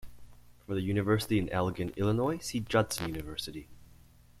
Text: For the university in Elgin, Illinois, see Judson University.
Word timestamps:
For 0.65 0.73
the 0.73 0.81
university 0.81 1.37
in 1.37 1.47
Elgin, 1.49 1.89
Illinois, 1.95 2.39
see 2.39 2.59
Judson 2.61 3.07
University. 3.09 3.67